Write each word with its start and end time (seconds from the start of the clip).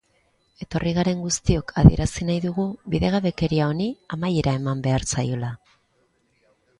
Etorri 0.63 0.91
garen 0.97 1.19
guztiok 1.25 1.73
adierazi 1.81 2.25
nahi 2.29 2.41
dugu 2.45 2.65
bidegabekeria 2.93 3.67
honi 3.73 3.87
amaiera 4.17 4.55
eman 4.61 4.81
behar 4.89 5.07
zaiola. 5.15 5.51